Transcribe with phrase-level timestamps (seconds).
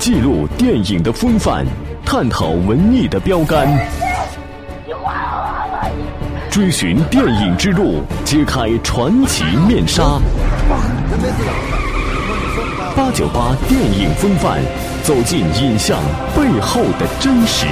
[0.00, 1.62] 记录电影的风范，
[2.06, 3.68] 探讨文艺的标杆，
[6.50, 10.02] 追寻电影之路，揭开传奇面纱。
[12.96, 14.62] 八九八电影风范，
[15.02, 16.00] 走进影像
[16.34, 17.66] 背后的真实。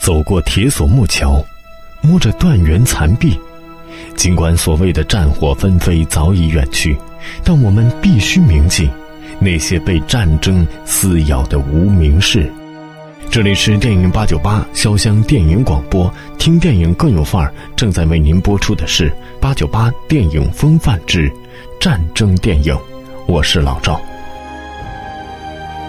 [0.00, 1.40] 走过铁索木桥，
[2.00, 3.38] 摸着断垣残壁，
[4.16, 6.96] 尽管所谓的战火纷飞早已远去。
[7.44, 8.88] 但我们必须铭记
[9.38, 12.50] 那些被战争撕咬的无名氏。
[13.28, 17.52] 这里是电影八九八潇湘电影广播，听电影更有范儿。
[17.74, 21.30] 正在为您播出的是八九八电影风范之
[21.80, 22.78] 战争电影，
[23.26, 24.00] 我是老赵。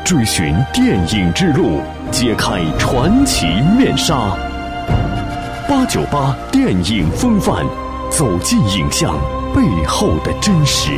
[0.04, 1.80] 追寻电影之路，
[2.12, 3.46] 揭开传奇
[3.78, 4.36] 面纱。
[5.70, 7.64] 八九八电影风范，
[8.10, 9.16] 走进影像
[9.54, 10.92] 背后的真实。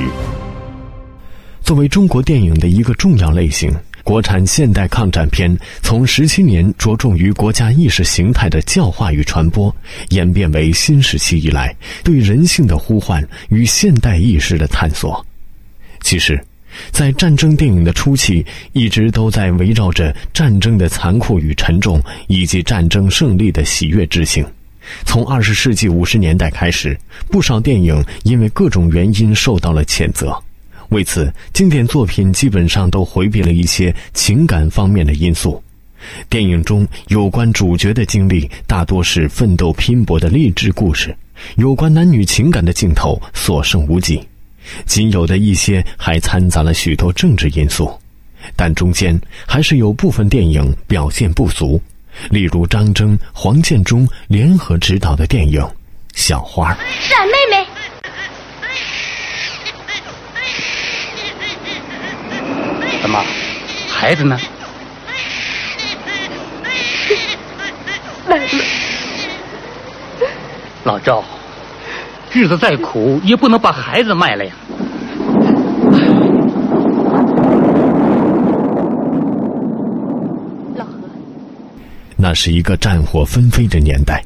[1.61, 3.71] 作为中国电影的一个重要类型，
[4.03, 9.73] 国产现代抗战片从十七年着重于国家意识形态的教化与传播，
[10.09, 15.23] 演变为新时期以来对人性的呼唤与现代意识的探索。
[16.01, 16.41] 其实，
[16.91, 24.45] 在战争电影的初期，一直都在围绕着战争的残酷与沉重，以及战争胜利的喜悦之情。
[25.05, 26.97] 从二十世纪五十年代开始，
[27.29, 30.35] 不少电影因为各种原因受到了谴责。
[30.89, 35.61] 为此，经典作品基本上都回避了一些情感方面的因素。
[36.29, 41.15] 电影中有关主角的经历大多是奋斗拼搏的励志故事，
[41.57, 44.19] 有关男女情感的镜头所剩无几，
[44.85, 47.91] 仅有的一些还掺杂了许多政治因素。
[48.55, 51.79] 但中间还是有部分电影表现不足，
[52.29, 55.61] 例如张征、黄建中联合执导的电影
[56.13, 56.73] 《小花》。
[57.01, 57.65] 闪妹妹。
[63.01, 63.23] 怎么，
[63.89, 64.39] 孩子呢？
[70.83, 71.23] 老赵，
[72.31, 74.53] 日子再苦也不能把孩子卖了呀。
[82.21, 84.21] 那是一个战火纷飞的年代，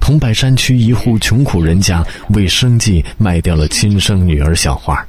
[0.00, 5.06] 桐柏山区一户穷苦人家为生计卖掉了亲生女儿小花。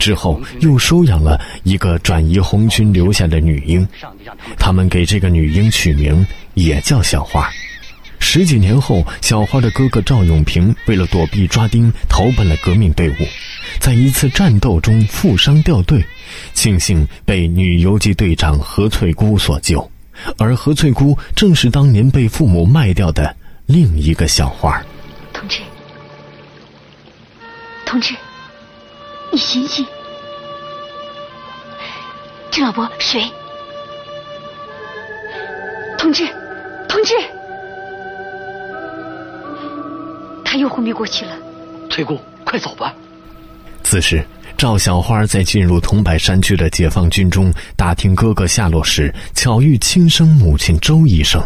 [0.00, 3.86] 之后又收养了一个转移红军留下的女婴，
[4.58, 7.48] 他们给这个女婴取名也叫小花。
[8.18, 13.14] 十几年后，小花的哥哥赵永平为了躲避抓丁，投奔了革命队伍，
[13.78, 16.04] 在一次战斗中负伤掉队，
[16.52, 19.88] 庆幸被女游击队长何翠姑所救，
[20.38, 23.34] 而何翠姑正是当年被父母卖掉的
[23.66, 24.82] 另一个小花。
[25.32, 25.60] 同志，
[27.84, 28.14] 同志。
[29.32, 29.84] 你醒醒，
[32.50, 33.28] 郑老伯，水。
[35.98, 36.24] 同志，
[36.88, 37.12] 同志，
[40.44, 41.36] 他又昏迷过去了。
[41.90, 42.94] 翠姑，快走吧。
[43.82, 44.24] 此时，
[44.56, 51.42] 赵小花在进入桐柏山区的解放军中打听哥哥下落时，巧遇亲生母亲周医生，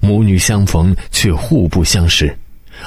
[0.00, 2.36] 母女相逢却互不相识。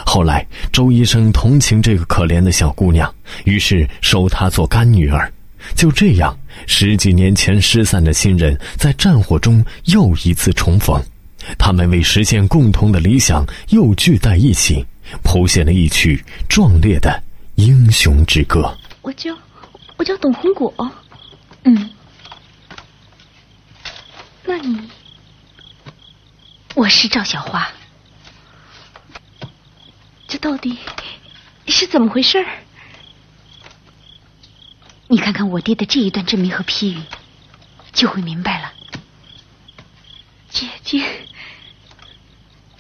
[0.06, 3.14] 后来，周医生同情这个可怜的小姑娘，
[3.46, 5.32] 于是收她做干女儿。
[5.76, 11.02] 就这样，十几年前失散的亲人在战火中又一次重逢，
[11.58, 14.86] 他们为实现共同的理想又聚在一起，
[15.24, 17.24] 谱写了一曲壮烈的
[17.56, 18.78] 英雄之歌。
[19.08, 19.38] 我叫，
[19.96, 20.92] 我叫董红果。
[21.64, 21.96] 嗯，
[24.44, 24.92] 那你，
[26.76, 27.72] 我是赵小花。
[30.28, 30.78] 这到底
[31.68, 32.46] 是怎么回事？
[35.08, 37.02] 你看看我爹的这一段证明和批语，
[37.94, 38.74] 就会明白了。
[40.50, 41.26] 姐姐，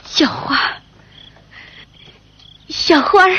[0.04, 0.82] 小花，
[2.68, 3.38] 小花儿。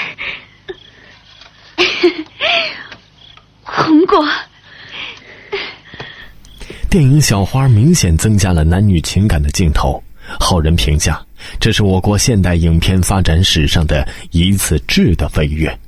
[6.91, 10.03] 电影《小花》明显增加了男女情感的镜头，
[10.39, 11.21] 后人评价。
[11.61, 15.79] 这是我国现代影片发展史上的一次质的飞跃。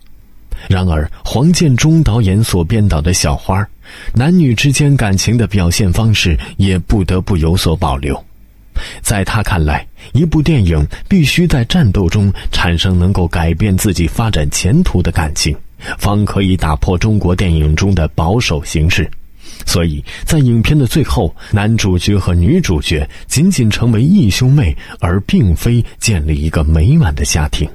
[0.69, 3.67] 然而，黄建中导演所编导的小花，
[4.15, 8.23] 男女之间感情的表现方式也不得不有所保留。
[9.03, 15.57] 在他看来，一部电影必须在战斗中产生能够改变自己发展前途的感情，
[15.99, 19.11] 方可以打破中国电影中的保守形式。
[19.67, 27.69] 所以在影片的最后，男主角和女主角仅仅成为义兄妹，而并非建立一个美满的家庭。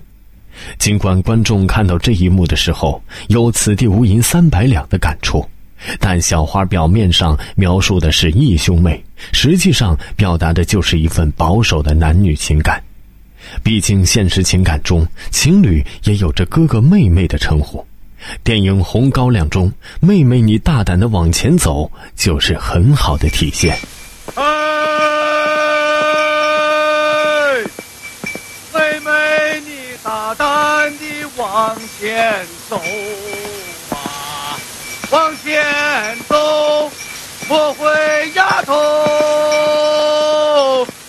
[0.80, 5.46] 尽管观众看到这一幕的时候有“此地无银三百两”的感触，
[6.00, 9.04] 但小花表面上描述的是义兄妹，
[9.34, 12.82] 实际上表达的就是一份保守的男女情感。
[13.64, 17.86] 毕竟现实情感中，情侣也有着哥哥妹妹的称呼。
[18.44, 23.78] 电影《红高粱》中，妹妹你大胆的往前走，就是很好的体现。
[24.36, 24.44] 哎，
[28.74, 29.72] 妹妹你
[30.04, 31.06] 大胆地
[31.38, 32.82] 往前走
[33.92, 34.58] 啊，
[35.12, 35.64] 往前
[36.28, 36.92] 走，
[37.48, 37.88] 莫回
[38.34, 38.74] 丫头，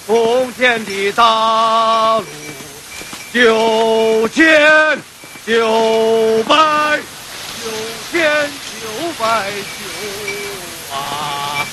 [0.06, 2.24] 从前的大路
[3.32, 4.98] 九千
[5.46, 6.54] 九百
[9.26, 11.66] 九百九啊！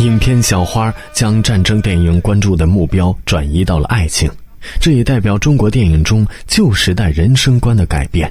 [0.00, 4.30] 影片《小花》将战争电影关注的目标转移到了爱情，
[4.78, 8.30] 这也代表中国电影中旧时代人生观的改变。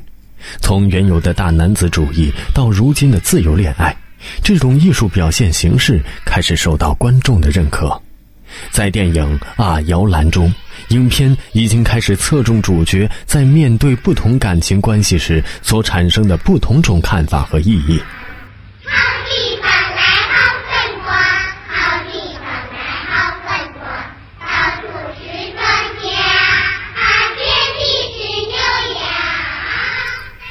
[0.61, 3.97] 从原有的大男子主义到如今的自由恋爱，
[4.43, 7.99] 这种艺术表现形式开始受到观众的认可。
[8.71, 10.53] 在电影《啊摇篮》中，
[10.89, 18.01] 影片已经开始侧重主角在面对不同感情关系时所产生的不同种看法和意义。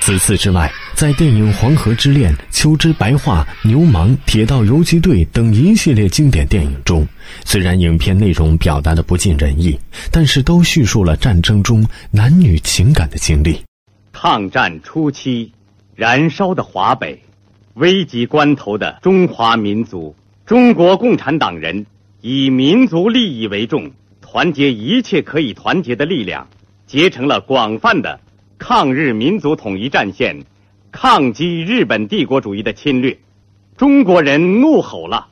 [0.00, 7.06] 此次之外，在电影《黄河之恋》《秋之白话》《牛虻》《铁道游击队》等一系列经典电影中，
[7.44, 9.78] 虽然影片内容表达的不尽人意，
[10.10, 13.60] 但是都叙述了战争中男女情感的经历。
[14.10, 15.52] 抗战初期，
[15.94, 17.22] 燃烧的华北，
[17.74, 20.16] 危急关头的中华民族，
[20.46, 21.86] 中国共产党人
[22.22, 26.48] 以民族利益为重，团结一切可以团结的力量，
[26.88, 28.18] 结成了广泛的
[28.58, 30.42] 抗日民族统一战线，
[30.90, 33.18] 抗击日本帝国主义的侵略。
[33.76, 35.28] 中国人怒吼了，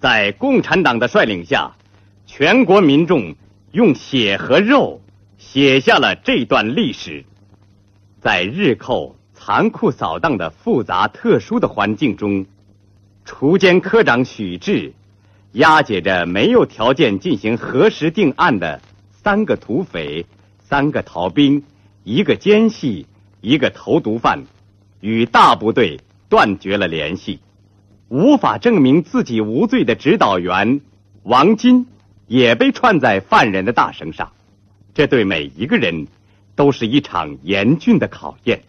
[0.00, 1.76] 在共产党的率领下，
[2.26, 3.34] 全国民众
[3.72, 5.00] 用血和肉
[5.38, 7.24] 写下了这段历史。
[8.20, 12.46] 在日寇残酷扫荡的复杂特殊的环境中，
[13.24, 14.92] 锄奸科长许志
[15.52, 18.80] 押解着没有条件进行核实定案的
[19.10, 20.26] 三个土匪、
[20.58, 21.62] 三个逃兵、
[22.02, 23.06] 一个奸细、
[23.40, 24.44] 一个投毒犯，
[25.00, 27.40] 与大部队断绝了联系。
[28.08, 30.80] 无法证明自己无罪的指导员
[31.22, 31.86] 王金
[32.26, 34.32] 也被串在犯人的大绳上，
[34.94, 36.06] 这对每一个人
[36.56, 38.62] 都是一场严峻的考验。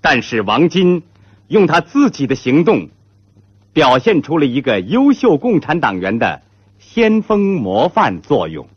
[0.00, 1.02] 但是王金
[1.48, 2.88] 用他自己的行动，
[3.72, 6.42] 表现出了一个优秀共产党员的
[6.78, 8.68] 先锋模范作用。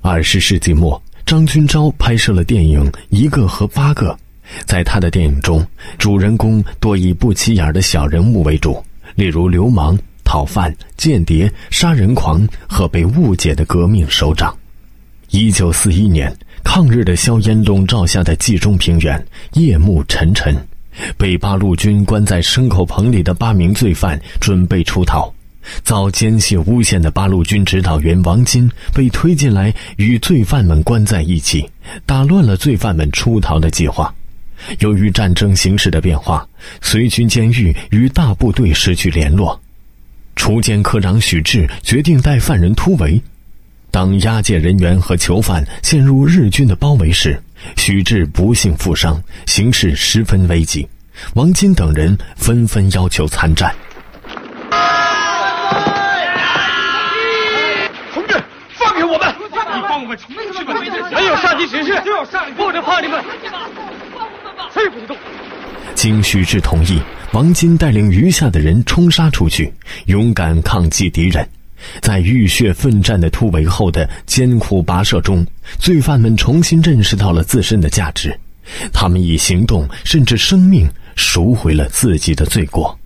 [0.00, 4.12] 二十世纪末，张君钊拍摄了电影《一个和八个》。
[4.66, 5.66] 在他的电影中，
[5.98, 8.82] 主人公多以不起眼的小人物为主，
[9.14, 14.56] 例如流氓、讨饭、间谍、杀人狂和被误解的革命首长。
[15.30, 20.54] 一九四一年，抗日的硝烟笼罩下的冀中平原夜幕沉沉，
[21.16, 25.32] 被八路军关在牲口棚里的八名罪犯准备出逃。
[25.84, 31.64] 遭奸细诬陷的八路军指导员王金被推进来，与罪犯们关在一起，
[32.04, 34.12] 打乱了罪犯们出逃的计划。
[34.78, 36.46] 由于战争形势的变化，
[36.80, 39.60] 随军监狱与大部队失去联络。
[40.36, 43.20] 锄奸科长许志决定带犯人突围。
[43.90, 47.40] 当押解人员和囚犯陷入日军的包围时，
[47.76, 50.88] 许志不幸负伤，形势十分危急。
[51.34, 53.74] 王金等人纷纷要求参战。
[58.14, 58.42] 同志，
[58.78, 59.34] 放开我们！
[59.74, 60.74] 你放我们出去吧！
[61.12, 63.22] 没有上级指示，就要上，不能放你们。
[64.72, 65.16] 谁也不动！
[65.94, 67.00] 经许志同意，
[67.32, 69.72] 王金带领余下的人冲杀出去，
[70.06, 71.46] 勇敢抗击敌人。
[72.00, 75.44] 在浴血奋战的突围后的艰苦跋涉中，
[75.78, 78.38] 罪犯们重新认识到了自身的价值，
[78.92, 82.96] 他们以行动甚至生命赎回了自己的罪过。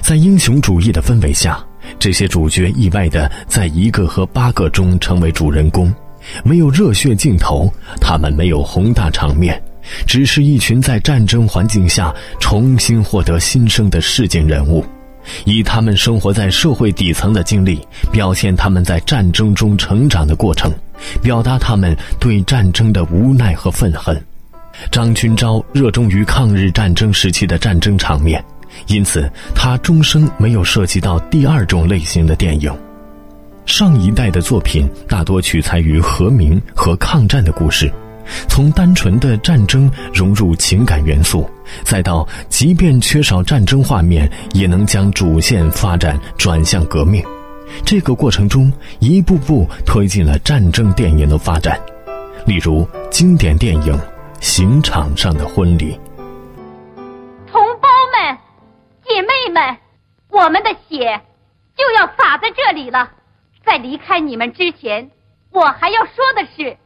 [0.00, 1.64] 在英雄主义的氛围下，
[1.98, 5.92] 这些主角意外的在一个和八个中成为主人公，
[6.44, 9.60] 没有热血镜头，他们没有宏大场面，
[10.06, 14.84] 只是一群在战争环境下重新获得新生的事件人物。
[15.44, 20.72] 以他们生活在社会底层的经历，表现他们在战争中成长的过程，
[21.22, 24.20] 表达他们对战争的无奈和愤恨。
[24.90, 28.44] 张君钊热衷于抗日战争时期的战争场面，
[28.88, 32.76] 因此他终生没有涉及到第二种类型的电影。
[33.64, 37.92] 上一代的作品大多取材于和平和抗战的故事，
[38.48, 41.48] 从单纯的战争融入情感元素，
[41.84, 47.24] 再到即便缺少战争画面，也能将主线发展转向革命，
[47.84, 51.80] 这个过程中一步步推进了战争电影的发展。
[52.46, 53.94] 例如经典电影
[54.40, 55.92] 《刑场上的婚礼》。
[57.50, 58.38] 同胞们、
[59.06, 59.76] 姐妹们，
[60.28, 61.20] 我们的血
[61.76, 63.10] 就要洒在这里了。
[63.64, 65.08] 在离开你们之前，
[65.52, 66.76] 我还要说的是。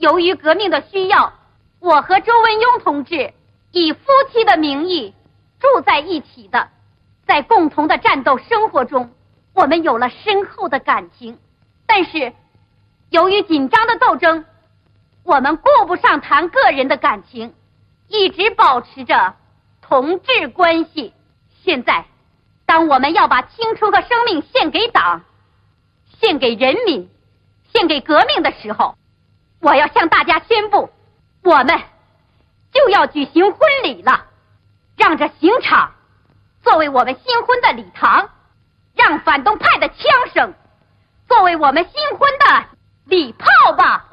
[0.00, 1.34] 由于革命的需要，
[1.78, 3.34] 我和周文雍同志
[3.70, 4.00] 以夫
[4.32, 5.14] 妻的名义
[5.58, 6.70] 住在一起的，
[7.26, 9.12] 在共同的战斗生活中，
[9.52, 11.38] 我们有了深厚的感情。
[11.86, 12.32] 但是，
[13.10, 14.46] 由于紧张的斗争，
[15.22, 17.54] 我们顾不上谈个人的感情，
[18.08, 19.34] 一直保持着
[19.82, 21.12] 同志关系。
[21.62, 22.06] 现在，
[22.64, 25.20] 当我们要把青春和生命献给党、
[26.18, 27.10] 献给人民、
[27.70, 28.94] 献给革命的时候，
[29.60, 30.90] 我要向大家宣布，
[31.42, 31.78] 我们
[32.72, 34.24] 就要举行婚礼了。
[34.96, 35.92] 让这刑场
[36.62, 38.30] 作为我们新婚的礼堂，
[38.94, 39.96] 让反动派的枪
[40.34, 40.54] 声
[41.28, 42.64] 作为我们新婚的
[43.04, 44.06] 礼炮吧。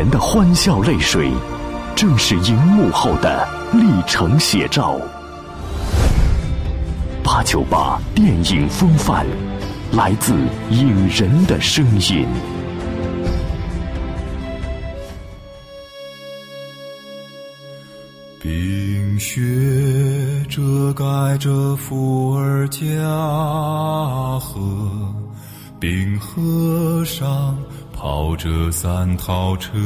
[0.00, 1.30] 前的欢笑泪水，
[1.94, 4.98] 正是荧幕后的历程写照。
[7.22, 9.26] 八九八电影风范，
[9.92, 10.32] 来自
[10.70, 12.26] 影人的声音。
[18.40, 19.38] 冰雪
[20.48, 22.80] 遮盖着伏尔加
[24.38, 24.58] 河，
[25.78, 27.54] 冰河上。
[28.02, 29.78] 跑着三套车，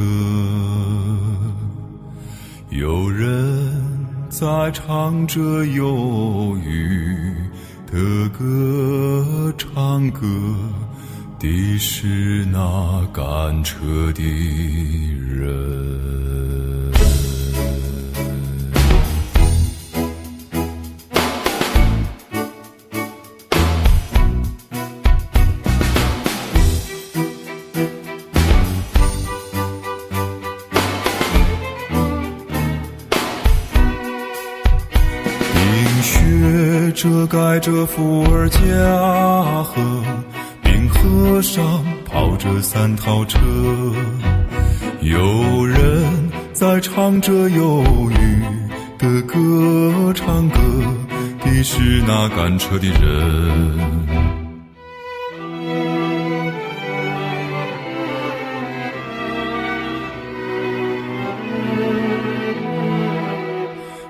[2.69, 3.75] 有人
[4.29, 7.35] 在唱着忧郁
[7.85, 10.25] 的歌，唱歌
[11.39, 14.23] 的是那赶车的
[15.19, 15.84] 人。
[37.27, 38.59] 盖着伏尔加
[39.63, 39.81] 河，
[40.61, 43.39] 冰河上跑着三套车，
[45.01, 48.41] 有人在唱着忧郁
[48.97, 50.59] 的歌，唱歌
[51.43, 54.05] 的是那赶车的人。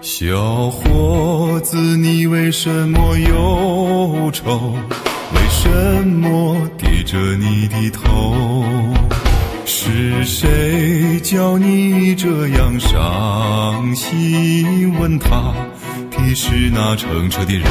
[0.01, 0.81] 小伙
[1.59, 4.77] 子，你为什么忧愁？
[5.33, 8.35] 为什么低着你的头？
[9.65, 14.93] 是谁叫你这样伤心？
[14.99, 15.53] 问他
[16.11, 17.65] 的是那乘车的人。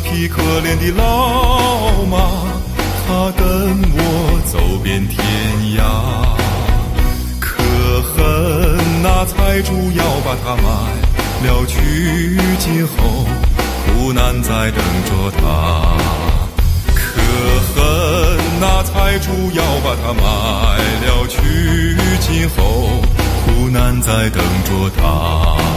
[0.00, 2.18] 匹可怜的老马，
[3.06, 3.46] 它跟
[3.94, 5.16] 我走遍天
[5.76, 5.80] 涯。
[7.40, 7.54] 可
[8.02, 10.68] 恨那财主要把它卖
[11.46, 11.76] 了去，
[12.58, 13.26] 今后
[13.86, 15.42] 苦难在等着他。
[16.94, 16.98] 可
[17.74, 17.76] 恨
[18.60, 20.22] 那财主要把它卖
[21.06, 21.38] 了去，
[22.20, 22.88] 今后
[23.44, 25.67] 苦难在等着他。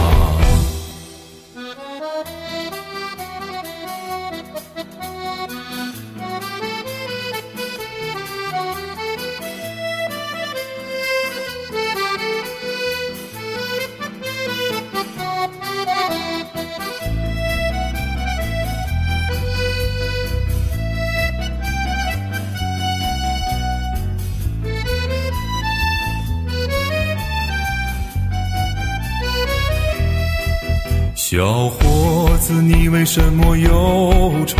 [31.42, 34.56] 小伙子，你为什么忧愁？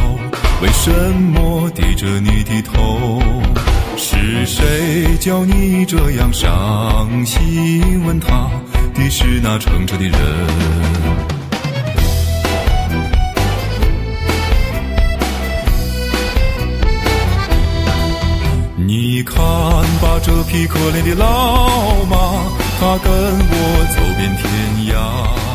[0.61, 3.23] 为什么低着你的头？
[3.97, 8.05] 是谁叫你这样伤心？
[8.05, 8.51] 问他
[8.97, 10.19] 的是那乘车的人。
[18.75, 19.37] 你看
[20.01, 22.17] 吧，这匹可怜的老马。
[22.81, 25.52] 他跟我走遍天涯。